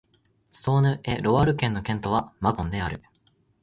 [0.49, 3.03] ソーヌ＝エ＝ロワール県の県都はマコンである